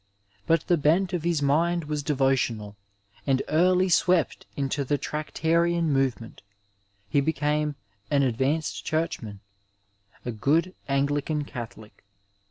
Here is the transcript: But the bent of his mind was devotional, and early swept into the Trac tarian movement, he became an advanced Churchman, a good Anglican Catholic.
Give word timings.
But 0.47 0.65
the 0.65 0.77
bent 0.77 1.13
of 1.13 1.21
his 1.21 1.43
mind 1.43 1.83
was 1.83 2.01
devotional, 2.01 2.75
and 3.27 3.43
early 3.47 3.87
swept 3.87 4.47
into 4.57 4.83
the 4.83 4.97
Trac 4.97 5.29
tarian 5.31 5.89
movement, 5.89 6.41
he 7.07 7.21
became 7.21 7.75
an 8.09 8.23
advanced 8.23 8.83
Churchman, 8.83 9.41
a 10.25 10.31
good 10.31 10.73
Anglican 10.89 11.43
Catholic. 11.45 12.03